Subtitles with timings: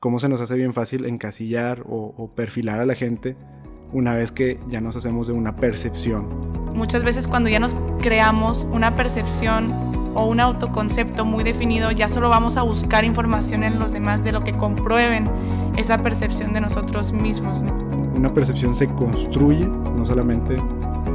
[0.00, 3.36] cómo se nos hace bien fácil encasillar o, perfilar a la gente
[3.92, 6.28] una vez que ya nos hacemos de una percepción.
[6.74, 9.72] Muchas veces cuando ya nos creamos una percepción
[10.14, 14.32] o un autoconcepto muy definido, ya solo vamos a buscar información en los demás de
[14.32, 15.28] lo que comprueben
[15.76, 17.62] esa percepción de nosotros mismos.
[18.14, 20.56] Una percepción se construye no solamente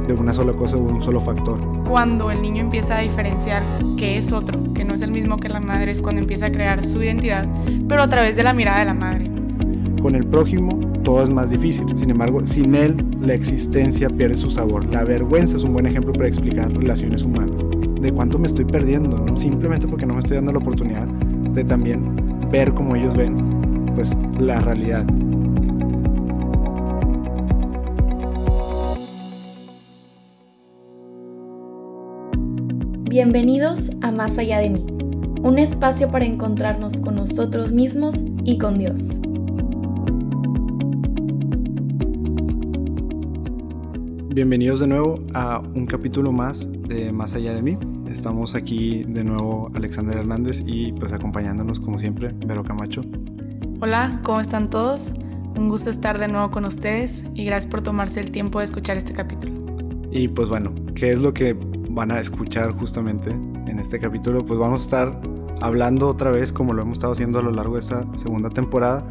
[0.06, 1.58] de una sola cosa o un solo factor.
[1.88, 3.62] Cuando el niño empieza a diferenciar
[3.96, 6.52] que es otro, que no es el mismo que la madre, es cuando empieza a
[6.52, 7.48] crear su identidad,
[7.88, 9.30] pero a través de la mirada de la madre.
[10.00, 14.50] Con el prójimo todo es más difícil, sin embargo, sin él la existencia pierde su
[14.50, 14.86] sabor.
[14.86, 17.64] La vergüenza es un buen ejemplo para explicar relaciones humanas.
[18.00, 22.16] De cuánto me estoy perdiendo, simplemente porque no me estoy dando la oportunidad de también
[22.50, 25.06] ver como ellos ven pues la realidad.
[33.08, 34.84] Bienvenidos a Más allá de mí,
[35.40, 39.20] un espacio para encontrarnos con nosotros mismos y con Dios.
[44.34, 47.78] Bienvenidos de nuevo a un capítulo más de Más allá de mí.
[48.08, 53.02] Estamos aquí de nuevo Alexander Hernández y pues acompañándonos como siempre Vero Camacho.
[53.80, 55.14] Hola, ¿cómo están todos?
[55.56, 58.96] Un gusto estar de nuevo con ustedes y gracias por tomarse el tiempo de escuchar
[58.96, 59.54] este capítulo.
[60.10, 61.56] Y pues bueno, ¿qué es lo que
[61.96, 65.20] van a escuchar justamente en este capítulo, pues vamos a estar
[65.62, 69.08] hablando otra vez, como lo hemos estado haciendo a lo largo de esta segunda temporada,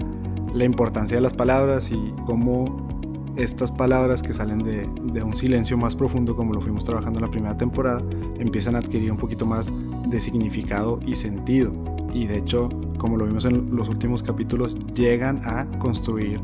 [0.53, 5.80] la importancia de las palabras y cómo estas palabras que salen de, de, un silencio
[5.80, 8.03] más profundo, como lo fuimos trabajando en la primera temporada,
[8.38, 9.73] empiezan a adquirir un poquito más
[10.08, 11.73] de significado y sentido.
[12.14, 16.39] Y de hecho, como lo vimos en los últimos capítulos, llegan a construir,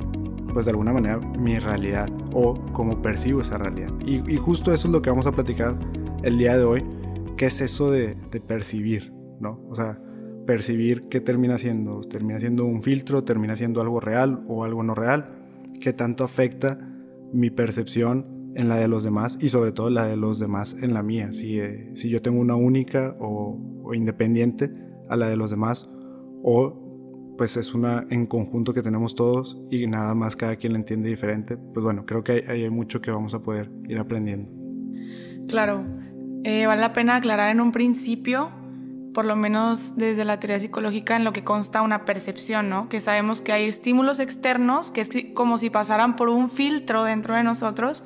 [0.52, 3.94] pues de alguna manera, mi realidad o cómo percibo esa realidad.
[4.03, 5.78] Y, y justo eso es lo que vamos a platicar
[6.23, 6.86] el día de hoy,
[7.38, 8.16] ¿qué es eso de,
[8.47, 9.11] percibir?
[9.39, 9.59] ¿no?
[9.69, 10.00] O sea,
[10.45, 14.94] percibir qué termina siendo, termina siendo un filtro, termina siendo algo real o algo no
[14.94, 15.47] real,
[15.80, 16.77] qué tanto afecta
[17.33, 20.94] mi percepción en la de los demás y sobre todo la de los demás en
[20.94, 24.71] la mía, si, eh, si yo tengo una única o, independiente
[25.10, 25.89] a la de los demás
[26.43, 30.80] o pues es una en conjunto que tenemos todos y nada más cada quien la
[30.80, 34.52] entiende diferente, pues bueno, creo que hay, hay mucho que vamos a poder ir aprendiendo.
[35.48, 35.83] Claro,
[36.44, 38.52] eh, vale la pena aclarar en un principio,
[39.14, 42.90] por lo menos desde la teoría psicológica, en lo que consta una percepción, ¿no?
[42.90, 47.36] Que sabemos que hay estímulos externos que es como si pasaran por un filtro dentro
[47.36, 48.04] de nosotros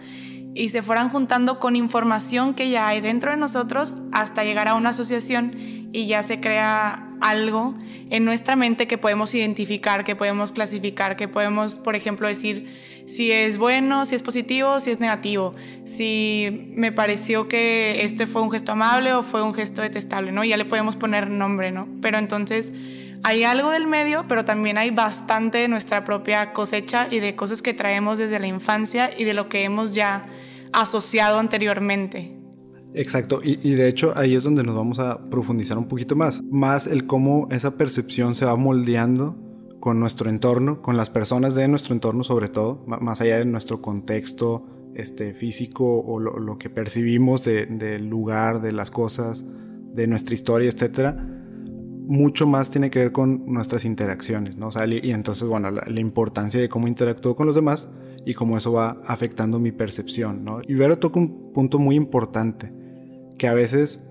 [0.55, 4.73] y se fueran juntando con información que ya hay dentro de nosotros hasta llegar a
[4.73, 5.53] una asociación
[5.91, 7.75] y ya se crea algo
[8.09, 12.69] en nuestra mente que podemos identificar, que podemos clasificar, que podemos, por ejemplo, decir
[13.05, 15.53] si es bueno, si es positivo, si es negativo,
[15.85, 20.43] si me pareció que este fue un gesto amable o fue un gesto detestable, ¿no?
[20.43, 21.87] Ya le podemos poner nombre, ¿no?
[22.01, 22.73] Pero entonces
[23.23, 27.61] hay algo del medio, pero también hay bastante de nuestra propia cosecha y de cosas
[27.61, 30.25] que traemos desde la infancia y de lo que hemos ya
[30.73, 32.44] asociado anteriormente.
[32.97, 36.87] Exacto, y, de hecho ahí es donde nos vamos a profundizar un poquito más, más
[36.87, 39.35] el cómo esa percepción se va moldeando
[39.81, 43.81] con nuestro entorno, con las personas de nuestro entorno sobre todo, más allá de nuestro
[43.81, 49.43] contexto este, físico o lo, que percibimos del lugar, de las cosas,
[49.93, 51.17] de nuestra historia, etcétera,
[52.07, 54.69] mucho más tiene que ver con nuestras interacciones, ¿no?
[54.87, 57.89] y entonces, bueno, la, la importancia de cómo interactúo con los demás
[58.25, 60.61] y cómo eso va afectando mi percepción, ¿no?
[60.67, 62.71] Y Vero toca un punto muy importante,
[63.37, 64.05] que a veces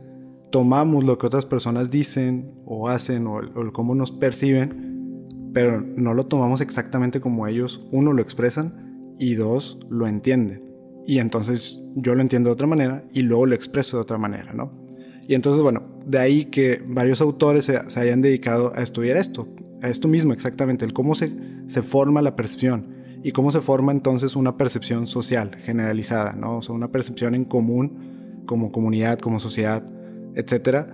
[0.54, 3.40] tomamos lo que otras personas dicen o hacen o,
[3.72, 9.80] cómo nos perciben, pero no lo tomamos exactamente como ellos, uno, lo expresan y dos,
[9.90, 10.62] lo entienden.
[11.06, 14.52] Y entonces yo lo entiendo de otra manera y luego lo expreso de otra manera,
[14.52, 14.72] ¿no?
[15.26, 19.48] Y entonces, bueno, de ahí que varios autores se, hayan dedicado a estudiar esto,
[19.82, 21.32] a esto mismo exactamente, el cómo se,
[21.66, 26.58] se forma la percepción y cómo se forma entonces una percepción social generalizada, ¿no?
[26.58, 28.13] O sea, una percepción en común
[28.46, 29.84] como comunidad, como sociedad,
[30.34, 30.88] etc.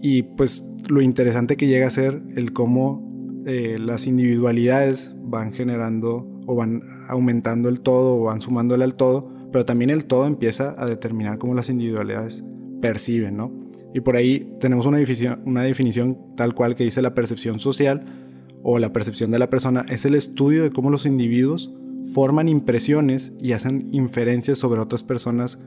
[0.00, 6.26] Y pues lo interesante que llega a ser el cómo eh, las individualidades van generando
[6.46, 10.74] o van aumentando el todo o van sumándole al todo, pero también el todo empieza
[10.76, 12.44] a determinar cómo las individualidades
[12.80, 13.52] perciben, ¿no?
[13.94, 18.04] Y por ahí tenemos una definición, una definición tal cual que dice la percepción social,
[18.64, 21.70] o la percepción de la persona es el estudio de cómo los individuos
[22.14, 25.58] forman impresiones y hacen inferencias sobre otras personas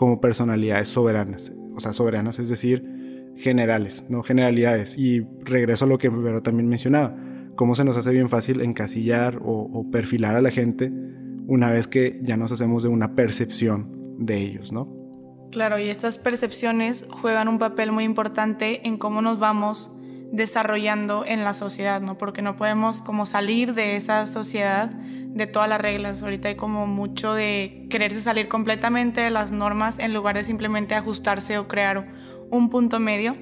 [0.00, 1.52] como personalidades soberanas.
[1.74, 4.96] O sea, soberanas es decir, generales, no generalidades.
[4.96, 7.14] Y regreso a lo que Vero también mencionaba,
[7.54, 10.90] cómo se nos hace bien fácil encasillar o, o perfilar a la gente
[11.46, 14.88] una vez que ya nos hacemos de una percepción de ellos, ¿no?
[15.52, 19.96] Claro, y estas percepciones juegan un papel muy importante en cómo nos vamos
[20.32, 22.16] desarrollando en la sociedad, ¿no?
[22.16, 24.92] Porque no podemos como salir de esa sociedad
[25.34, 26.22] de todas las reglas.
[26.22, 30.94] Ahorita hay como mucho de quererse salir completamente de las normas en lugar de simplemente
[30.94, 32.08] ajustarse o crear
[32.50, 33.36] un punto medio.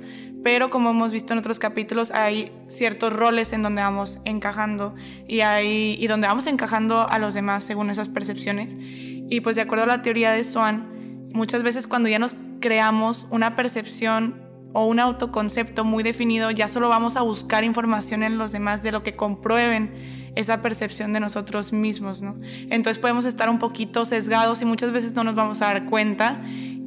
[0.44, 4.94] Pero como hemos visto en otros capítulos, hay ciertos roles en donde vamos encajando
[5.26, 8.76] y, hay, y donde vamos encajando a los demás según esas percepciones.
[8.78, 13.26] Y pues de acuerdo a la teoría de Swan, muchas veces cuando ya nos creamos
[13.30, 18.52] una percepción o un autoconcepto muy definido, ya solo vamos a buscar información en los
[18.52, 22.34] demás de lo que comprueben esa percepción de nosotros mismos, ¿no?
[22.70, 26.42] Entonces podemos estar un poquito sesgados y muchas veces no nos vamos a dar cuenta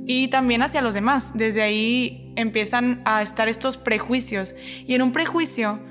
[0.06, 1.32] y también hacia los demás.
[1.34, 4.56] Desde ahí empiezan a estar estos prejuicios
[4.86, 5.82] y en un prejuicio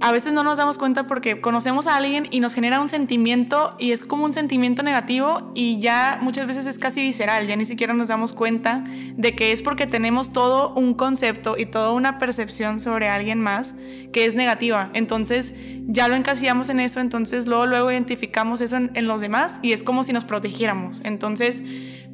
[0.00, 3.74] a veces no nos damos cuenta porque conocemos a alguien y nos genera un sentimiento
[3.78, 7.64] y es como un sentimiento negativo y ya muchas veces es casi visceral, ya ni
[7.64, 8.84] siquiera nos damos cuenta
[9.16, 13.74] de que es porque tenemos todo un concepto y toda una percepción sobre alguien más
[14.12, 14.90] que es negativa.
[14.94, 15.54] Entonces
[15.86, 19.82] ya lo encasillamos en eso, entonces luego, luego identificamos eso en, los demás y es
[19.82, 21.00] como si nos protegiéramos.
[21.04, 21.62] Entonces,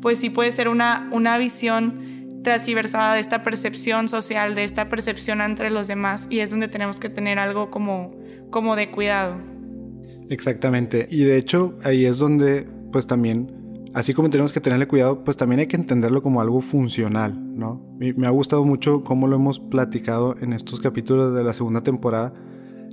[0.00, 2.13] pues sí puede ser una, una visión
[2.44, 7.00] transversada de esta percepción social, de esta percepción entre los demás y es donde tenemos
[7.00, 8.14] que tener algo como,
[8.50, 9.42] como de cuidado.
[10.30, 15.24] Exactamente, y de hecho ahí es donde pues también, así como tenemos que tenerle cuidado,
[15.24, 17.84] pues también hay que entenderlo como algo funcional, ¿no?
[17.98, 22.32] me ha gustado mucho cómo lo hemos platicado en estos capítulos de la segunda temporada,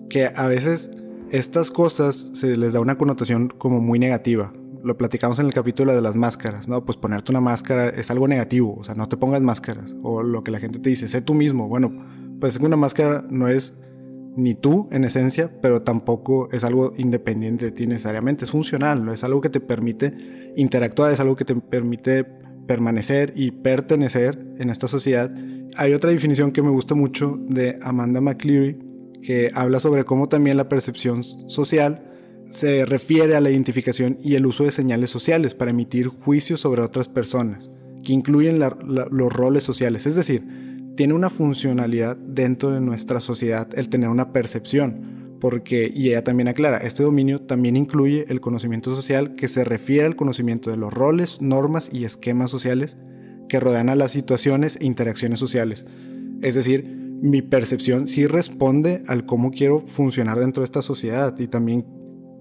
[0.09, 0.89] que a veces
[1.29, 4.51] estas cosas se les da una connotación como muy negativa,
[4.83, 6.85] lo platicamos en el capítulo de las máscaras, ¿no?
[6.85, 9.95] Pues ponerte una máscara es algo negativo, o sea, no te pongas máscaras.
[10.01, 11.67] O lo que la gente te dice, sé tú mismo.
[11.67, 11.89] Bueno,
[12.39, 13.77] pues una máscara no es
[14.35, 19.13] ni tú en esencia, pero tampoco es algo independiente de ti necesariamente, es funcional, ¿no?
[19.13, 20.13] es algo que te permite
[20.55, 22.23] interactuar, es algo que te permite
[22.65, 25.33] permanecer y pertenecer en esta sociedad.
[25.75, 28.77] Hay otra definición que me gusta mucho de Amanda McCleary,
[29.21, 32.10] que habla sobre cómo también la percepción social
[32.45, 36.81] se refiere a la identificación y el uso de señales sociales para emitir juicios sobre
[36.81, 37.71] otras personas,
[38.03, 40.05] que incluyen los roles sociales.
[40.05, 40.45] Es decir,
[40.95, 46.47] tiene una funcionalidad dentro de nuestra sociedad el tener una percepción, porque, y ella también
[46.47, 50.93] aclara, este dominio también incluye el conocimiento social que se refiere al conocimiento de los
[50.93, 52.97] roles, normas y esquemas sociales
[53.49, 55.85] que rodean a las situaciones e interacciones sociales.
[56.41, 56.85] Es decir,
[57.21, 61.85] mi percepción sí responde al cómo quiero funcionar dentro de esta sociedad y también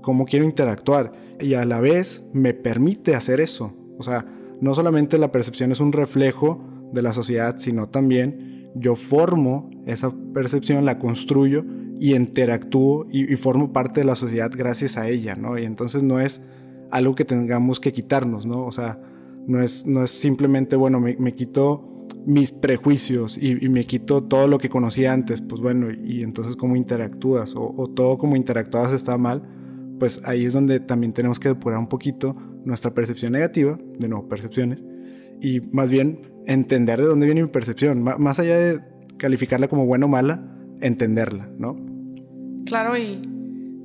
[0.01, 3.75] cómo quiero interactuar y a la vez me permite hacer eso.
[3.99, 4.27] O sea,
[4.61, 6.63] no solamente la percepción es un reflejo
[6.93, 11.65] de la sociedad, sino también yo formo esa percepción, la construyo
[11.99, 15.59] y interactúo y, formo parte de la sociedad gracias a ella, ¿no?
[15.59, 16.43] Y entonces no es
[16.91, 18.65] algo que tengamos que quitarnos, ¿no?
[18.65, 19.01] O sea,
[19.47, 24.59] no es, no es simplemente, bueno, me, quito mis prejuicios y, me quito todo lo
[24.59, 29.19] que conocía antes, pues bueno, y, entonces cómo interactúas o, o todo como interactuabas está
[29.19, 29.60] mal,
[30.01, 34.29] pues ahí es donde también tenemos que depurar un poquito nuestra percepción negativa, de nuevo,
[34.29, 34.83] percepciones,
[35.41, 38.81] y más bien entender de dónde viene mi percepción, más allá de
[39.19, 40.43] calificarla como buena o mala,
[40.81, 41.77] entenderla, ¿no?
[42.65, 43.21] Claro, y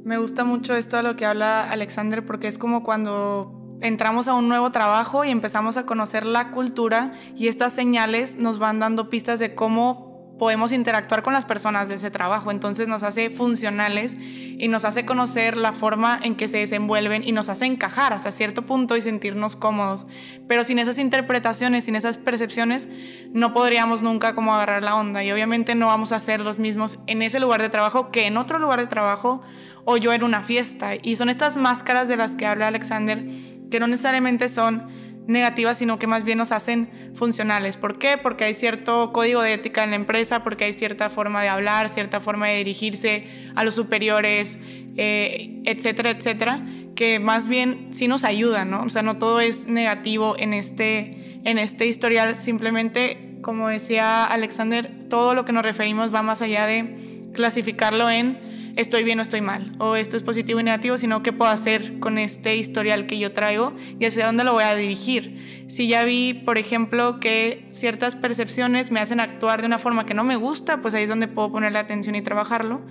[0.06, 4.36] me gusta mucho esto de lo que habla Alexander, porque es como cuando entramos a
[4.36, 9.10] un nuevo trabajo y empezamos a conocer la cultura y estas señales nos van dando
[9.10, 12.52] pistas de cómo podemos interactuar con las personas de ese trabajo.
[12.52, 17.32] Entonces nos hace funcionales y nos hace conocer la forma en que se desenvuelven y
[17.32, 20.08] nos hace encajar hasta cierto punto y sentirnos cómodos.
[20.48, 22.90] Pero sin esas interpretaciones, sin esas percepciones,
[23.32, 27.00] no podríamos nunca como agarrar la onda y obviamente no vamos a ser los mismos
[27.08, 29.42] en ese lugar de trabajo que en otro lugar de trabajo
[29.86, 30.92] o yo en una fiesta.
[31.02, 33.26] Y son estas máscaras de las que habla Alexander
[33.70, 37.78] que no necesariamente son negativas, sino que más bien nos hacen funcionales.
[37.78, 38.18] ¿Por qué?
[38.18, 41.90] Porque hay cierto código de ética en la empresa, porque hay cierta forma de hablar,
[41.90, 44.60] cierta forma de dirigirse a los superiores,
[44.98, 46.66] eh, etcétera, etcétera,
[46.96, 48.84] que más bien sí nos ayuda, ¿no?
[48.84, 54.92] O sea, no todo es negativo en este, en este historial, simplemente, como decía Alexander,
[55.10, 58.45] todo lo que nos referimos va más allá de clasificarlo en
[58.76, 62.00] estoy bien o estoy mal, o esto es positivo y negativo, sino qué puedo hacer
[62.00, 65.66] con este historial que yo traigo y hacia dónde lo voy a dirigir.
[65.68, 70.14] Si ya vi, por ejemplo, que ciertas percepciones me hacen actuar de una forma que
[70.14, 72.82] no me gusta, pues ahí es donde puedo ponerle atención y trabajarlo.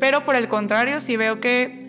[0.00, 1.84] Pero por el contrario, si veo que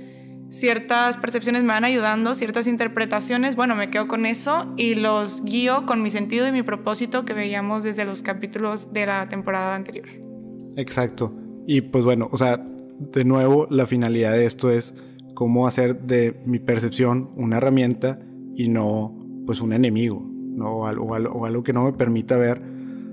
[0.50, 5.86] ciertas percepciones me van ayudando, ciertas interpretaciones, bueno, me quedo con eso y los guío
[5.86, 10.08] con mi sentido y mi propósito que veíamos desde los capítulos de la temporada anterior.
[10.78, 11.36] Exacto.
[11.68, 12.64] Y pues bueno, o sea,
[13.00, 14.96] de nuevo, la finalidad de esto es
[15.34, 18.20] cómo hacer de mi percepción una herramienta
[18.56, 19.14] y no
[19.46, 20.78] pues un enemigo, ¿no?
[20.78, 22.62] o, algo, o algo que no me permita ver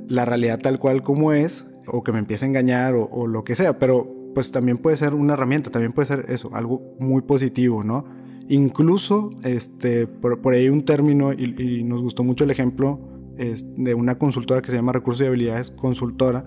[0.09, 3.55] la realidad tal cual como es o que me empiece a engañar o, lo que
[3.55, 7.85] sea, pero pues también puede ser una herramienta, también puede ser eso, algo muy positivo,
[7.85, 8.05] ¿no?
[8.49, 13.01] Incluso, este, por, por ahí un término, y, nos gustó mucho el ejemplo
[13.37, 16.47] de una consultora que se llama Recursos y Habilidades Consultora,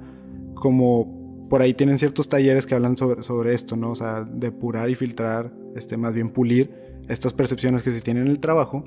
[0.53, 3.91] como por ahí tienen ciertos talleres que hablan sobre, sobre esto, ¿no?
[3.91, 6.71] O sea, depurar y filtrar, este, más bien pulir
[7.07, 8.83] estas percepciones que se tienen en el trabajo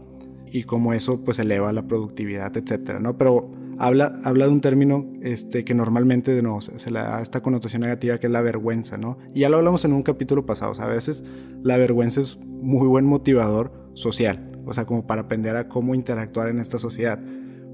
[0.51, 3.17] y como eso pues eleva la productividad, etcétera, ¿no?
[3.17, 7.83] Pero habla, habla de un término este, que normalmente de se, le da esta connotación
[7.83, 9.19] negativa que es la vergüenza, ¿no?
[9.35, 11.25] Y ya lo hablamos en un capítulo pasado, o sea, a veces
[11.63, 16.49] la vergüenza es muy buen motivador social, o sea, como para aprender a cómo interactuar
[16.49, 17.23] en esta sociedad.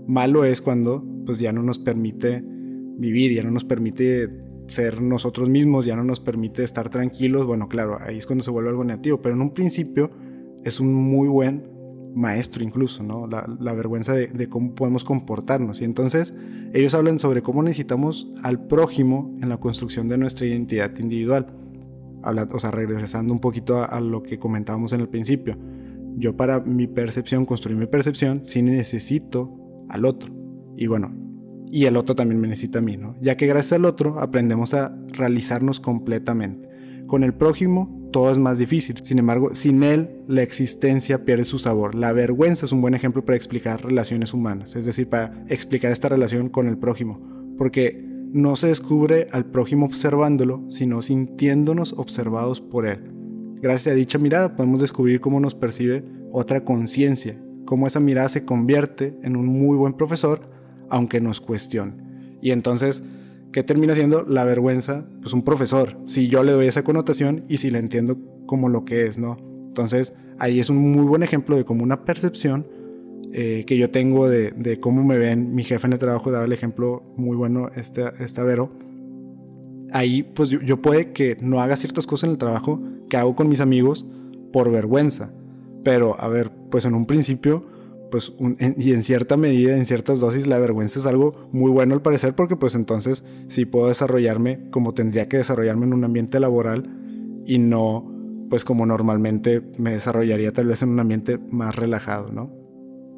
[0.07, 4.29] Malo es cuando pues ya no nos permite vivir, ya no nos permite
[4.66, 8.50] ser nosotros mismos, ya no nos permite estar tranquilos, bueno, claro, ahí es cuando se
[8.50, 10.11] vuelve algo negativo, pero en un principio
[10.64, 11.75] es un muy buen
[12.14, 13.26] maestro incluso, ¿no?
[13.26, 15.80] La, vergüenza de, cómo podemos comportarnos.
[15.80, 16.35] Y entonces
[16.73, 21.47] ellos hablan sobre cómo necesitamos al prójimo en la construcción de nuestra identidad individual.
[22.23, 25.59] Habla, o sea, regresando un poquito a, lo que comentábamos en el principio.
[26.16, 29.52] Yo para mi percepción, construir mi percepción, sí necesito
[29.88, 30.33] al otro.
[30.76, 31.24] Y bueno,
[31.75, 33.16] y el otro también me necesita a mí, ¿no?
[33.21, 36.69] Ya que gracias al otro aprendemos a realizarnos completamente.
[37.09, 38.99] Con el prójimo todo es más difícil.
[39.02, 41.97] Sin embargo, sin él, la existencia pierde su sabor.
[41.97, 46.09] La vergüenza es un buen ejemplo para explicar relaciones humanas, es decir, para explicar esta
[46.09, 47.21] relación con el prójimo.
[47.59, 53.00] Porque no se descubre al prójimo observándolo, sino sintiéndonos observados por él.
[53.61, 58.45] Gracias a dicha mirada podemos descubrir cómo nos percibe otra conciencia, cómo esa mirada se
[58.45, 60.54] convierte en un muy buen profesor,
[60.91, 61.95] aunque nos cuestione.
[62.41, 63.03] Y entonces
[63.55, 65.07] ¿Qué termina siendo la vergüenza?
[65.23, 68.85] Pues un profesor, si yo le doy esa connotación y si la entiendo como lo
[68.85, 69.37] que es, ¿no?
[69.69, 72.67] Entonces ahí es un muy buen ejemplo de como una percepción
[73.33, 76.53] eh, que yo tengo de, cómo me ven mi jefe en el trabajo, daba el
[76.53, 78.73] ejemplo muy bueno este, este Vero.
[79.93, 83.37] Ahí pues yo, yo puede que no haga ciertas cosas en el trabajo que hago
[83.37, 84.05] con mis amigos
[84.53, 85.33] por vergüenza.
[85.85, 87.64] Pero a ver, pues en un principio
[88.14, 88.33] pues
[88.78, 92.37] y en cierta medida, en ciertas dosis, la vergüenza es algo muy bueno al parecer
[92.37, 96.88] porque pues entonces sí puedo desarrollarme como tendría que desarrollarme en un ambiente laboral
[97.44, 98.09] y no
[98.49, 102.52] pues como normalmente me desarrollaría tal vez en un ambiente más relajado, ¿no?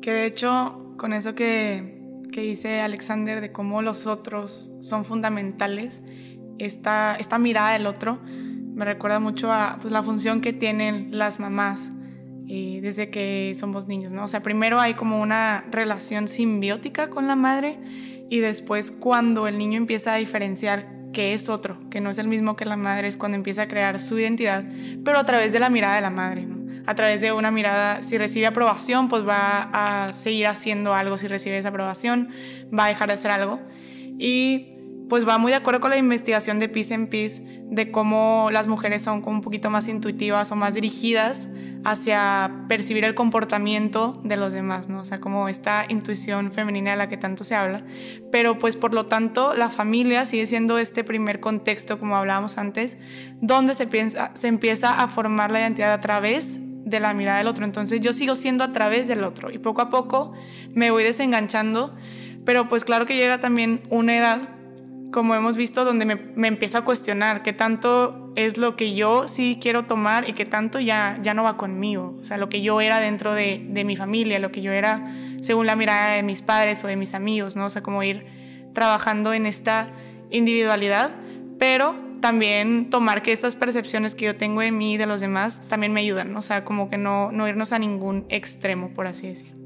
[0.00, 6.04] Que de hecho con eso que, que dice Alexander de cómo los otros son fundamentales,
[6.56, 11.38] esta, esta mirada del otro me recuerda mucho a pues, la función que tienen las
[11.38, 11.92] mamás
[12.48, 14.24] eh, desde que somos niños, ¿no?
[14.24, 17.78] O sea, primero hay como una relación simbiótica con la madre
[18.30, 22.28] y después cuando el niño empieza a diferenciar que es otro, que no es el
[22.28, 24.64] mismo que la madre, es cuando empieza a crear su identidad,
[25.04, 26.46] pero a través de la mirada de la madre.
[26.86, 31.26] A través de una mirada, si recibe aprobación, pues va a seguir haciendo algo, si
[31.26, 32.28] recibe esa aprobación,
[32.76, 33.60] va a dejar de hacer algo.
[34.18, 34.76] Y
[35.08, 38.66] pues va muy de acuerdo con la investigación de Peace and Peace de cómo las
[38.66, 41.48] mujeres son como un poquito más intuitivas o más dirigidas
[41.84, 45.00] hacia percibir el comportamiento de los demás, ¿no?
[45.00, 47.82] O sea, como esta intuición femenina de la que tanto se habla.
[48.32, 52.98] Pero pues por lo tanto la familia sigue siendo este primer contexto, como hablábamos antes,
[53.40, 57.48] donde se, piensa, se empieza a formar la identidad a través de la mirada del
[57.48, 57.64] otro.
[57.64, 60.32] Entonces yo sigo siendo a través del otro y poco a poco
[60.72, 61.94] me voy desenganchando,
[62.44, 64.55] pero pues claro que llega también una edad
[65.12, 69.58] como hemos visto, donde me, me, a cuestionar qué tanto es lo que yo sí
[69.60, 72.16] quiero tomar y qué tanto ya, ya no va conmigo.
[72.18, 75.14] O sea, lo que yo era dentro de, de, mi familia, lo que yo era
[75.40, 77.66] según la mirada de mis padres o de mis amigos, ¿no?
[77.66, 78.26] O sea, como ir
[78.74, 79.90] trabajando en esta
[80.30, 81.10] individualidad,
[81.58, 85.62] pero también tomar que estas percepciones que yo tengo de mí y de los demás
[85.68, 86.40] también me ayudan, ¿no?
[86.40, 89.62] o sea, como que no, no irnos a ningún extremo, por así decirlo.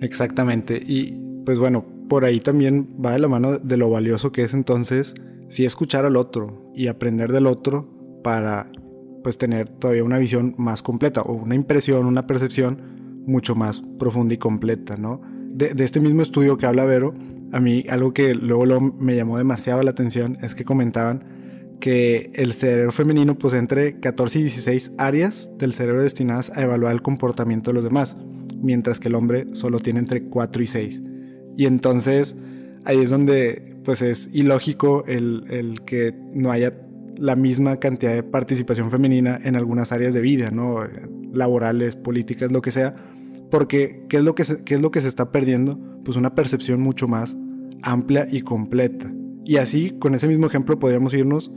[0.00, 4.42] Exactamente, y pues bueno, por ahí también va de la mano de lo valioso que
[4.42, 5.14] es entonces
[5.48, 7.88] sí escuchar al otro y aprender del otro
[8.22, 8.70] para
[9.22, 14.34] pues tener todavía una visión más completa o una impresión, una percepción mucho más profunda
[14.34, 15.20] y completa, ¿no?
[15.50, 17.14] De, este mismo estudio que habla Vero,
[17.52, 21.24] a mí algo que luego, me llamó demasiado la atención es que comentaban
[21.80, 26.92] que el cerebro femenino posee entre 14 y 16 áreas del cerebro destinadas a evaluar
[26.92, 28.16] el comportamiento de los demás,
[28.58, 31.02] mientras que el hombre solo tiene entre 4 y 6.
[31.56, 32.36] Y entonces
[32.84, 36.74] ahí es donde pues es ilógico el, que no haya
[37.16, 40.78] la misma cantidad de participación femenina en algunas áreas de vida, ¿no?
[41.32, 42.96] Laborales, políticas, lo que sea.
[43.50, 45.78] Porque, ¿qué es lo que se, qué es lo que se está perdiendo?
[46.04, 47.36] Pues una percepción mucho más
[47.82, 49.12] amplia y completa.
[49.44, 51.52] Y así, con ese mismo ejemplo, podríamos irnos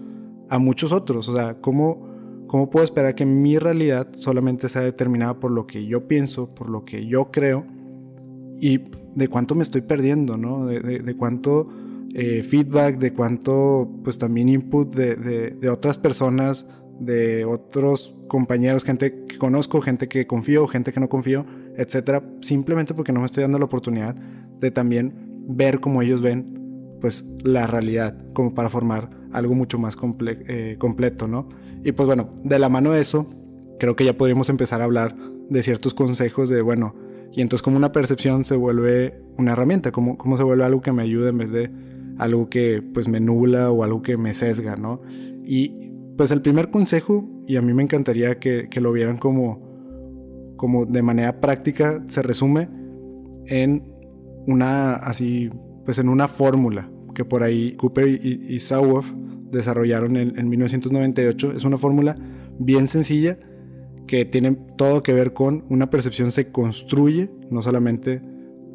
[0.49, 1.27] a muchos otros.
[1.29, 5.85] O sea, ¿cómo, ¿cómo puedo esperar que mi realidad solamente sea determinada por lo que
[5.85, 7.65] yo pienso, por lo que yo creo?
[8.59, 8.81] Y
[9.17, 10.67] de cuánto me estoy perdiendo, ¿no?
[10.67, 11.67] De, cuánto
[12.13, 16.67] eh, feedback, de cuánto pues también input de, de, otras personas,
[16.99, 22.93] de otros compañeros, gente que conozco, gente que confío, gente que no confío, etcétera, simplemente
[22.93, 25.15] porque no me estoy dando la oportunidad de también
[25.47, 29.97] ver cómo ellos ven pues la realidad, como para formar algo mucho más
[30.27, 31.49] eh, completo, ¿no?
[31.83, 33.27] Y pues bueno, de la mano de eso,
[33.79, 35.15] creo que ya podríamos empezar a hablar
[35.49, 36.93] de ciertos consejos de, bueno,
[37.37, 40.91] y entonces como una percepción se vuelve una herramienta, como, como se vuelve algo que
[40.91, 41.69] me ayuda en vez de
[42.17, 45.03] algo que pues me nubla o algo que me sesga, ¿no?
[45.43, 50.55] Y pues el primer consejo, y a mí me encantaría que, que lo vieran como,
[50.57, 52.69] como de manera práctica, se resume
[53.45, 53.93] en
[54.47, 55.51] una, así,
[55.85, 58.59] pues en una fórmula que por ahí Cooper y, y
[59.51, 61.51] desarrollaron en, en 1998.
[61.51, 62.17] Es una fórmula
[62.57, 63.37] bien sencilla
[64.07, 68.21] que tiene todo que ver con una percepción se construye, no solamente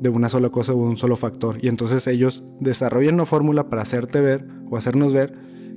[0.00, 1.58] de una sola cosa o un solo factor.
[1.62, 5.34] Y entonces ellos desarrollan una fórmula para hacerte ver o hacernos ver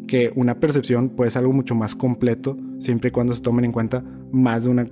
[0.07, 3.71] que una percepción puede ser algo mucho más completo siempre y cuando se tomen en
[3.71, 4.85] cuenta más de, una,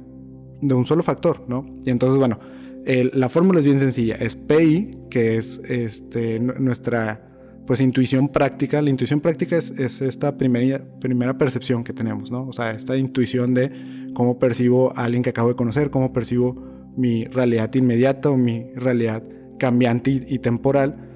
[0.62, 1.65] de un solo factor, ¿no?
[1.86, 2.39] Y entonces, bueno,
[2.86, 4.15] la fórmula es bien sencilla.
[4.15, 7.32] Es PI, que es este, nuestra
[7.65, 8.82] pues intuición práctica.
[8.82, 12.48] La intuición práctica es, es, esta primera, primera percepción que tenemos, ¿no?
[12.48, 13.72] O sea, esta intuición de
[14.13, 18.72] cómo percibo a alguien que acabo de conocer, cómo percibo mi realidad inmediata o mi
[18.75, 19.24] realidad
[19.58, 21.10] cambiante y, temporal,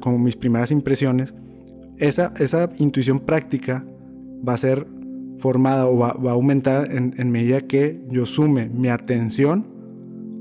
[0.00, 1.34] como mis primeras impresiones,
[1.98, 3.86] esa, esa intuición práctica
[4.46, 4.86] va a ser
[5.38, 9.71] formada o va, a aumentar en, medida que yo sume mi atención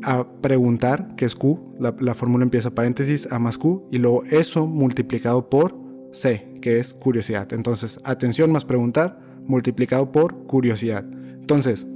[0.04, 4.24] a preguntar, que es Q, la, la fórmula empieza paréntesis A más Q, y luego
[4.26, 5.76] eso multiplicado por
[6.12, 7.52] C, que es curiosidad.
[7.54, 11.06] Entonces, atención más preguntar multiplicado por curiosidad.
[11.40, 11.88] Entonces,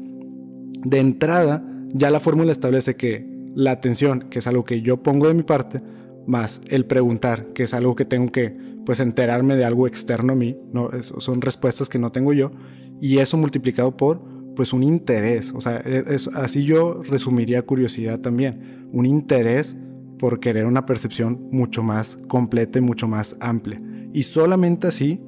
[0.83, 5.27] de entrada, ya la fórmula establece que la atención, que es algo que yo pongo
[5.27, 5.81] de mi parte,
[6.27, 10.35] más el preguntar, que es algo que tengo que pues enterarme de algo externo a
[10.35, 12.51] mí, no son respuestas que no tengo yo
[12.99, 14.19] y eso multiplicado por
[14.55, 19.77] pues un interés, o sea, e, es, así yo resumiría curiosidad también, un interés
[20.17, 23.81] por querer una percepción mucho más completa y mucho más amplia.
[24.13, 25.21] Y solamente así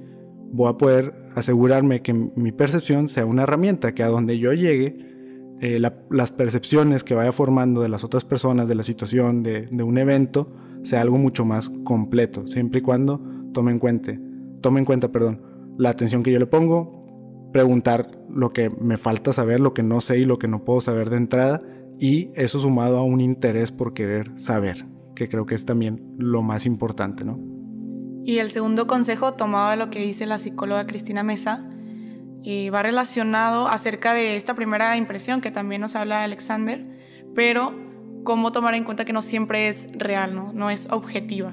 [0.51, 5.07] voy a poder asegurarme que mi percepción sea una herramienta que a donde yo llegue
[5.59, 9.97] eh, las percepciones que vaya formando de las otras personas, de la situación, de, un
[9.97, 13.21] evento, sea algo mucho más completo, siempre y cuando
[13.53, 14.13] tome en cuenta,
[14.61, 15.41] tome en cuenta, perdón,
[15.77, 16.96] la atención que yo le pongo,
[17.51, 20.81] preguntar lo que me falta saber, lo que no sé y lo que no puedo
[20.81, 21.61] saber de entrada,
[21.99, 26.41] y eso sumado a un interés por querer saber, que creo que es también lo
[26.43, 27.39] más importante, ¿no?
[28.23, 31.69] Y el segundo consejo, tomado de lo que dice la psicóloga Cristina Mesa,
[32.73, 36.85] va relacionado acerca de esta primera impresión que también nos habla Alexander,
[37.35, 37.73] pero
[38.23, 41.51] cómo tomar en cuenta que no siempre es real, no, no es objetiva.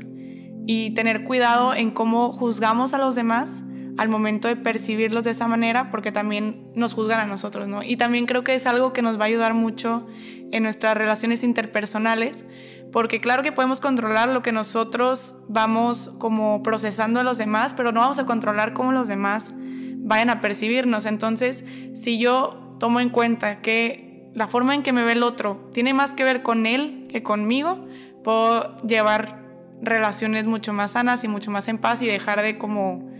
[0.66, 3.64] Y tener cuidado en cómo juzgamos a los demás
[3.96, 7.82] al momento de percibirlos de esa manera, porque también nos juzgan a nosotros, ¿no?
[7.82, 10.06] Y también creo que es algo que nos va a ayudar mucho
[10.50, 12.46] en nuestras relaciones interpersonales,
[12.92, 17.92] porque claro que podemos controlar lo que nosotros vamos como procesando a los demás, pero
[17.92, 19.52] no vamos a controlar cómo los demás
[19.98, 21.06] vayan a percibirnos.
[21.06, 25.70] Entonces, si yo tomo en cuenta que la forma en que me ve el otro
[25.72, 27.86] tiene más que ver con él que conmigo,
[28.22, 29.44] puedo llevar
[29.80, 33.13] relaciones mucho más sanas y mucho más en paz y dejar de como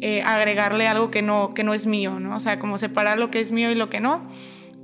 [0.00, 2.36] eh, agregarle algo que no, que no es mío, ¿no?
[2.36, 4.28] O sea, como separar lo que es mío y lo que no.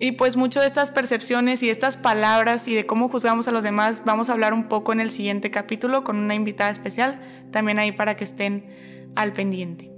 [0.00, 3.62] Y pues mucho de estas percepciones y estas palabras y de cómo juzgamos a los
[3.62, 7.20] demás vamos a hablar un poco en el siguiente capítulo con una invitada especial,
[7.52, 8.66] también ahí para que estén
[9.14, 9.92] al pendiente.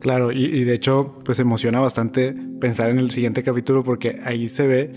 [0.00, 4.66] Claro, y, de hecho, pues emociona bastante pensar en el siguiente capítulo porque ahí se
[4.66, 4.92] ve,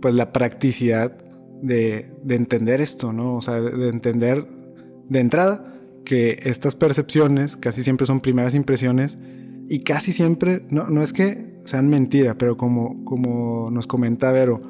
[0.00, 1.16] pues, la practicidad
[1.60, 3.36] de, entender esto, ¿no?
[3.36, 4.46] O sea, de, entender
[5.08, 5.77] de entrada
[6.08, 9.18] que estas percepciones casi siempre son primeras impresiones
[9.68, 14.60] y casi siempre, no, no es que sean mentira, pero como, como nos comenta Vero,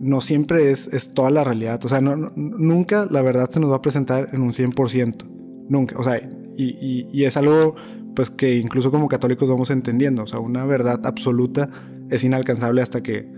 [0.00, 1.84] no siempre es, es toda la realidad.
[1.84, 5.68] O sea, no, nunca la verdad se nos va a presentar en un 100%.
[5.68, 5.98] Nunca.
[5.98, 6.18] O sea,
[6.56, 7.76] y, y es algo
[8.14, 10.22] pues que incluso como católicos vamos entendiendo.
[10.22, 11.68] O sea, una verdad absoluta
[12.10, 13.30] es inalcanzable hasta que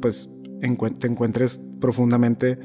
[0.00, 0.28] pues
[0.60, 2.58] te encuentres profundamente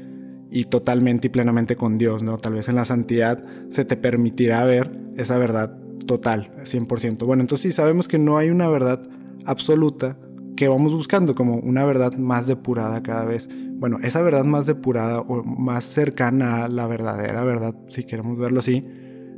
[0.52, 2.36] y totalmente y plenamente con Dios, ¿no?
[2.36, 7.24] Tal vez en la santidad se te permitirá ver esa verdad total, 100%.
[7.24, 9.02] Bueno, entonces sí sabemos que no hay una verdad
[9.46, 10.18] absoluta
[10.54, 13.48] que vamos buscando como una verdad más depurada cada vez.
[13.76, 18.60] Bueno, esa verdad más depurada o más cercana a la verdadera verdad, si queremos verlo
[18.60, 18.86] así,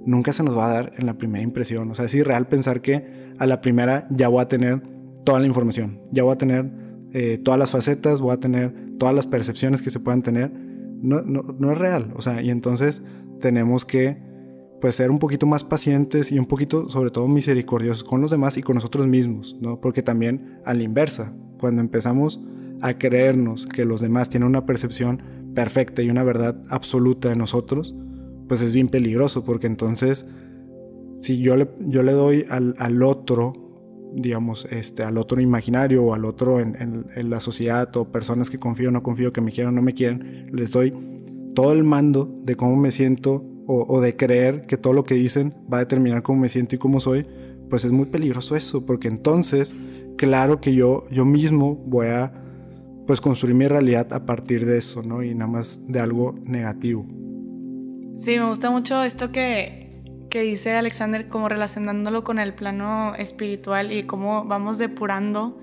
[0.04, 1.90] nunca se nos va a dar en la primera impresión.
[1.92, 4.82] O sea, es irreal pensar que a la primera ya voy a tener
[5.24, 6.70] toda la información, ya voy a tener
[7.12, 10.63] eh, todas las facetas, voy a tener todas las percepciones que se puedan tener.
[11.04, 12.12] No, no, no, es real.
[12.16, 13.02] O sea, y entonces
[13.40, 14.18] tenemos que
[14.80, 18.56] pues ser un poquito más pacientes y un poquito, sobre todo, misericordiosos con los demás
[18.56, 19.80] y con nosotros mismos, ¿no?
[19.80, 22.42] Porque también a la inversa, cuando empezamos
[22.82, 25.22] a creernos que los demás tienen una percepción
[25.54, 27.94] perfecta y una verdad absoluta de nosotros,
[28.48, 30.26] pues es bien peligroso, porque entonces,
[31.18, 33.63] si yo le, yo le doy al, al otro,
[34.14, 36.76] digamos, este, al otro imaginario o al otro en,
[37.14, 39.82] en, la sociedad o personas que confío o no confío, que me quieren o no
[39.82, 40.92] me quieren, les doy
[41.54, 45.14] todo el mando de cómo me siento o, o, de creer que todo lo que
[45.14, 47.26] dicen va a determinar cómo me siento y cómo soy,
[47.70, 49.74] pues es muy peligroso eso, porque entonces,
[50.16, 52.32] claro que yo, yo mismo voy a
[53.06, 55.22] pues construir mi realidad a partir de eso, ¿no?
[55.22, 57.06] Y nada más de algo negativo.
[58.16, 59.83] Sí, me gusta mucho esto que,
[60.34, 65.60] que dice Alexander, como relacionándolo con el plano espiritual y cómo vamos depurando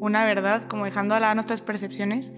[0.00, 2.32] una verdad, como dejando a lado nuestras percepciones.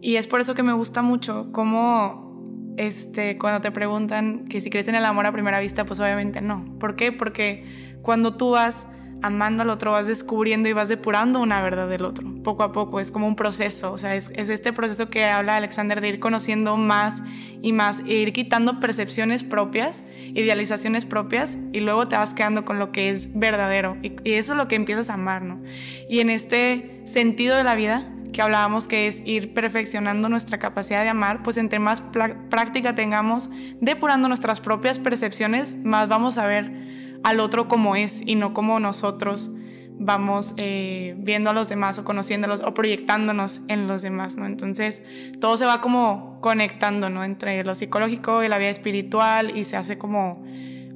[0.00, 4.70] Y es por eso que me gusta mucho cómo este, cuando te preguntan que si
[4.70, 6.74] crees en el amor a primera vista, pues obviamente no.
[6.78, 7.12] ¿Por qué?
[7.12, 8.88] Porque cuando tú vas
[9.22, 13.00] amando al otro, vas descubriendo y vas depurando una verdad del otro, poco a poco,
[13.00, 16.76] es como un proceso, o sea, es, este proceso que habla Alexander de ir conociendo
[16.76, 17.22] más
[17.62, 20.02] y más, e ir quitando percepciones propias,
[20.34, 24.58] idealizaciones propias, y luego te vas quedando con lo que es verdadero, y, eso es
[24.58, 25.60] lo que empiezas a amar, ¿no?
[26.08, 31.02] Y en este sentido de la vida, que hablábamos que es ir perfeccionando nuestra capacidad
[31.02, 32.02] de amar, pues entre más
[32.50, 33.48] práctica tengamos
[33.80, 36.86] depurando nuestras propias percepciones, más vamos a ver
[37.22, 39.52] al otro como es y no como nosotros
[39.98, 44.46] vamos eh, viendo a los demás o conociéndolos o proyectándonos en los demás, ¿no?
[44.46, 45.02] Entonces
[45.40, 47.24] todo se va como conectando, ¿no?
[47.24, 50.44] Entre lo psicológico y la vida espiritual y se hace como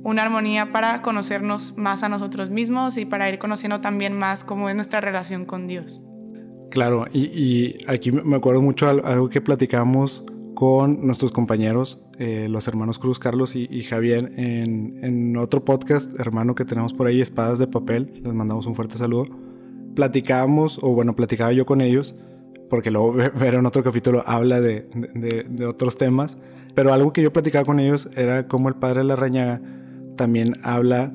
[0.03, 4.69] una armonía para conocernos más a nosotros mismos y para ir conociendo también más cómo
[4.69, 6.03] es nuestra relación con Dios.
[6.71, 10.25] Claro, y, y aquí me acuerdo mucho algo que platicamos
[10.61, 16.67] con nuestros compañeros, eh, los hermanos Cruz Carlos y, Javier, en, otro podcast, hermano que
[16.67, 18.21] tenemos por ahí, Espadas de Papel.
[18.23, 19.25] Les mandamos un fuerte saludo.
[19.95, 22.15] Platicábamos, o bueno, platicaba yo con ellos,
[22.69, 24.83] porque luego ver en otro capítulo habla de,
[25.15, 26.37] de, otros temas.
[26.75, 29.63] Pero algo que yo platicaba con ellos era cómo el padre de la rañaga
[30.19, 31.11] también habla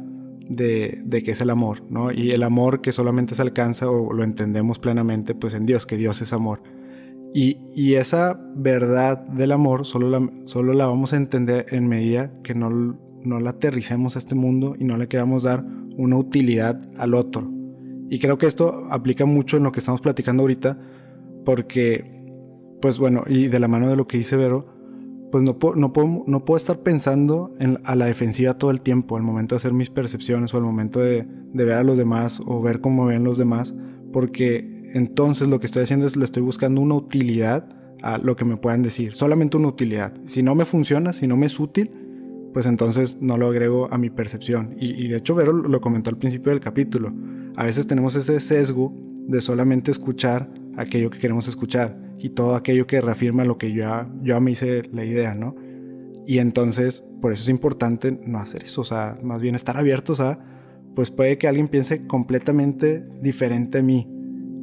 [0.49, 2.11] de, de qué es el amor, ¿no?
[2.11, 5.97] Y el amor que solamente se alcanza o lo entendemos plenamente, pues en Dios, que
[5.97, 6.63] Dios es amor.
[7.37, 12.55] Y, esa verdad del amor solo la, solo la vamos a entender en medida que
[12.55, 15.65] no, no la aterricemos a este mundo y no le queramos dar
[15.97, 17.51] una utilidad al otro.
[18.09, 20.79] Y creo que esto aplica mucho en lo que estamos platicando ahorita,
[21.43, 22.05] porque,
[22.81, 24.67] pues bueno, y de la mano de lo que dice Vero,
[25.29, 28.79] pues no puedo, no puedo, no puedo estar pensando en, a la defensiva todo el
[28.79, 31.97] tiempo, al momento de hacer mis percepciones o al momento de, de ver a los
[31.97, 33.75] demás o ver cómo ven los demás,
[34.13, 37.67] porque entonces lo que estoy haciendo es le estoy buscando una utilidad
[38.01, 40.13] a lo que me puedan decir, solamente una utilidad.
[40.23, 41.91] Si no me funciona, si no me es útil,
[42.53, 44.73] pues entonces no lo agrego a mi percepción.
[44.79, 47.13] Y, de hecho Vero lo comentó al principio del capítulo.
[47.57, 48.93] A veces tenemos ese sesgo
[49.27, 53.83] de solamente escuchar aquello que queremos escuchar y todo aquello que reafirma lo que yo
[54.23, 55.57] ya, me hice la idea, ¿no?
[56.25, 60.21] Y entonces, por eso es importante no hacer eso, o sea, más bien estar abiertos
[60.21, 60.39] a,
[60.95, 64.14] pues puede que alguien piense completamente diferente a mí,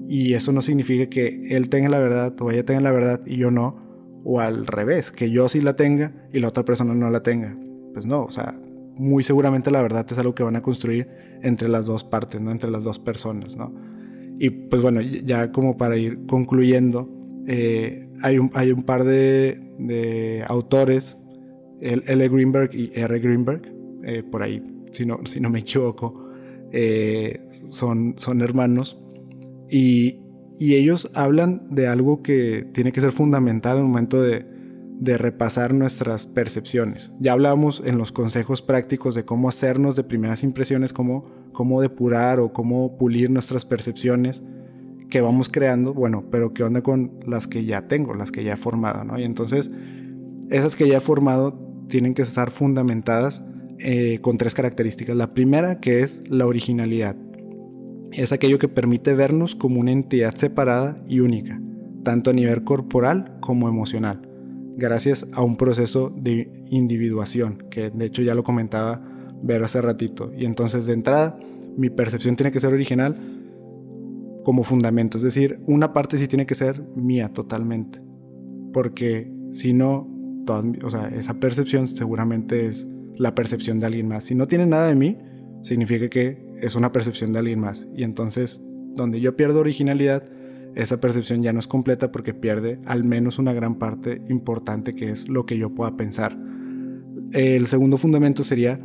[0.07, 3.37] y eso no significa que él tenga la verdad o ella tenga la verdad y
[3.37, 3.79] yo no,
[4.25, 7.57] o al revés, que yo sí la tenga y la otra persona no la tenga.
[7.93, 8.59] Pues no, o sea,
[8.97, 11.09] muy seguramente la verdad es algo que van a construir
[11.43, 12.51] entre las dos partes, ¿no?
[12.51, 13.75] Entre las dos personas, ¿no?
[14.39, 17.09] Y pues bueno, ya como para ir concluyendo,
[17.47, 21.17] eh, hay, un, hay un par de, autores,
[21.81, 22.29] L.
[22.29, 23.19] Greenberg y R.
[23.19, 23.63] Greenberg,
[24.05, 24.63] eh, por ahí,
[24.93, 26.29] si no, si no me equivoco,
[26.73, 29.02] eh, son, son hermanos
[29.73, 30.19] y,
[30.59, 34.47] ellos hablan de algo que tiene que ser fundamental al momento de,
[35.05, 37.11] repasar nuestras percepciones.
[37.19, 42.39] Ya hablamos en los consejos prácticos de cómo hacernos de primeras impresiones, cómo, cómo depurar
[42.39, 44.45] o cómo pulir nuestras percepciones
[45.11, 48.53] que vamos creando, bueno, pero qué onda con las que ya tengo, las que ya
[48.53, 49.19] he formado, ¿no?
[49.19, 49.73] Y entonces,
[50.51, 51.59] esas que ya he formado
[51.89, 53.43] tienen que estar fundamentadas
[53.81, 55.17] eh, con tres características.
[55.17, 57.17] La primera, que es la originalidad
[58.13, 61.61] es aquello que permite vernos como una entidad separada y única,
[62.03, 64.29] tanto a nivel corporal como emocional,
[64.77, 69.03] gracias a un proceso de individuación, que de hecho ya lo comentaba
[69.43, 70.33] ver hace ratito.
[70.37, 71.39] Y entonces de entrada,
[71.77, 73.17] mi percepción tiene que ser original
[74.45, 78.01] como fundamento, es decir, una parte sí tiene que ser mía totalmente,
[78.73, 80.09] porque si no,
[80.83, 84.25] o sea, esa percepción seguramente es la percepción de alguien más.
[84.25, 85.19] Si no tiene nada de mí,
[85.63, 87.89] significa que es una percepción de alguien más.
[87.95, 88.63] Y entonces,
[88.95, 90.25] donde yo pierdo originalidad,
[90.75, 95.11] esa percepción ya no es completa porque pierde al menos una gran parte importante que
[95.11, 96.39] es lo que yo pueda pensar.
[97.33, 98.79] El segundo fundamento sería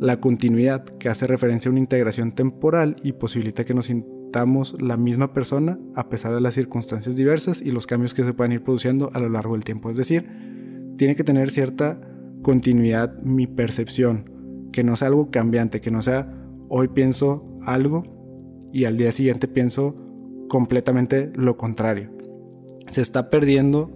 [0.00, 4.96] La continuidad, que hace referencia a una integración temporal y posibilita que nos sintamos la
[4.96, 8.62] misma persona a pesar de las circunstancias diversas y los cambios que se pueden ir
[8.62, 9.90] produciendo a lo largo del tiempo.
[9.90, 10.24] Es decir,
[10.96, 12.00] tiene que tener cierta
[12.42, 16.32] continuidad mi percepción, que no sea algo cambiante, que no sea
[16.68, 18.02] hoy pienso algo
[18.72, 19.94] y al día siguiente pienso
[20.48, 22.10] completamente lo contrario.
[22.88, 23.90] Se está perdiendo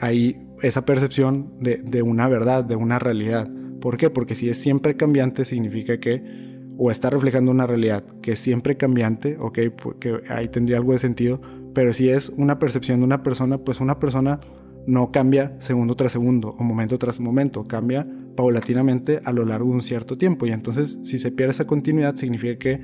[0.00, 3.50] ahí esa percepción de, una verdad, de una realidad.
[3.80, 4.10] ¿Por qué?
[4.10, 6.44] Porque si es siempre cambiante significa que
[6.76, 9.58] o está reflejando una realidad que es siempre cambiante, ok,
[10.00, 11.40] que ahí tendría algo de sentido,
[11.72, 14.40] pero si es una percepción de una persona, pues una persona
[14.86, 19.76] no cambia segundo tras segundo o momento tras momento, cambia paulatinamente a lo largo de
[19.76, 20.46] un cierto tiempo.
[20.46, 22.80] Y entonces si se pierde esa continuidad significa que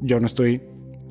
[0.00, 0.62] yo no estoy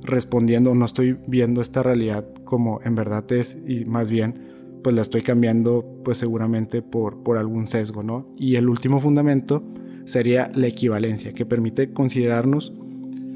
[0.04, 5.02] respondiendo, no estoy viendo esta realidad como en verdad es y más bien pues la
[5.02, 8.28] estoy cambiando pues seguramente por, por algún sesgo, ¿no?
[8.38, 9.64] Y el último fundamento
[10.06, 12.72] sería la equivalencia, que permite considerarnos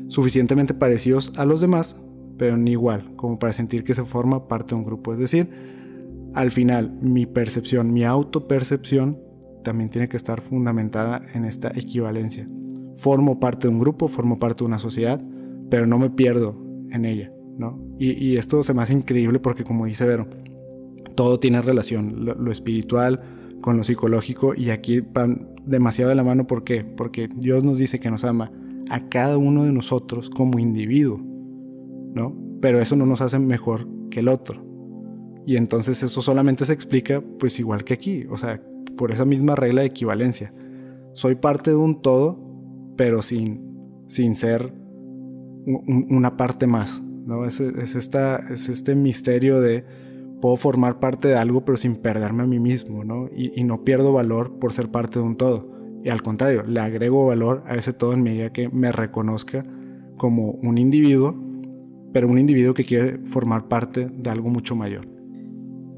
[0.10, 1.98] suficientemente parecidos a los demás,
[2.38, 5.12] pero no igual, como para sentir que se forma parte de un grupo.
[5.14, 5.50] Es decir,
[6.36, 9.20] al final mi percepción, mi autopercepción
[9.64, 12.48] también tiene que estar fundamentada en esta equivalencia.
[12.96, 15.22] Formo parte de un grupo, formo parte de una sociedad,
[15.70, 16.58] pero no me pierdo
[16.92, 17.80] en ella, ¿no?
[17.98, 20.28] Y, esto se me hace increíble porque como dice Vero,
[21.16, 23.22] todo tiene relación, lo, espiritual
[23.62, 26.84] con lo psicológico y aquí van demasiado de la mano, ¿por qué?
[26.84, 28.52] Porque Dios nos dice que nos ama
[28.90, 31.20] a cada uno de nosotros como individuo,
[32.14, 32.36] ¿no?
[32.62, 34.66] Pero eso no nos hace mejor que el otro.
[35.46, 38.62] Y entonces eso solamente se explica pues igual que aquí, o sea,
[39.00, 40.54] por esa misma regla de equivalencia.
[41.14, 42.38] Soy parte de un todo,
[42.98, 44.74] pero sin, sin ser
[45.66, 47.02] una parte más.
[47.02, 47.46] ¿no?
[47.46, 49.86] Es, esta, es este misterio de
[50.42, 53.30] puedo formar parte de algo pero sin perderme a mí mismo, ¿no?
[53.34, 55.70] Y, y, no pierdo valor por ser parte de un todo.
[56.04, 59.64] Y al contrario, le agrego valor a ese todo en medida que me reconozca
[60.18, 61.36] como un individuo,
[62.12, 65.08] pero un individuo que quiere formar parte de algo mucho mayor.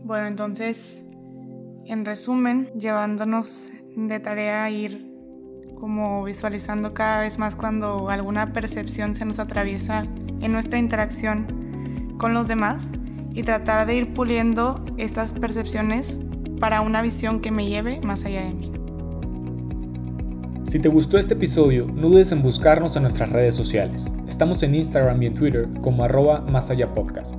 [0.03, 1.07] Bueno, entonces,
[1.85, 5.11] en resumen, llevándonos de tarea a ir
[5.75, 10.03] como visualizando cada vez más cuando alguna percepción se nos atraviesa
[10.39, 12.91] en nuestra interacción con los demás
[13.33, 16.19] y tratar de ir puliendo estas percepciones
[16.59, 18.71] para una visión que me lleve más allá de mí.
[20.67, 24.13] Si te gustó este episodio, no dudes en buscarnos en nuestras redes sociales.
[24.27, 27.35] Estamos en Instagram y en Twitter como arroba más allá podcast.